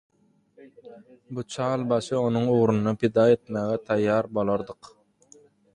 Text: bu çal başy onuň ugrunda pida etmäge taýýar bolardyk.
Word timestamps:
bu 1.35 1.41
çal 1.55 1.81
başy 1.91 2.15
onuň 2.25 2.45
ugrunda 2.55 2.91
pida 3.05 3.25
etmäge 3.35 3.79
taýýar 3.91 4.33
bolardyk. 4.39 4.93